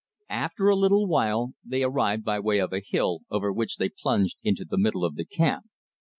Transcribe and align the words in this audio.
After 0.31 0.67
a 0.67 0.75
little 0.75 1.05
while, 1.07 1.53
they 1.63 1.83
arrived 1.83 2.23
by 2.23 2.39
way 2.39 2.57
of 2.57 2.73
a 2.73 2.79
hill, 2.83 3.19
over 3.29 3.53
which 3.53 3.77
they 3.77 3.89
plunged 3.89 4.39
into 4.41 4.65
the 4.65 4.79
middle 4.79 5.05
of 5.05 5.13
the 5.13 5.25
camp. 5.25 5.65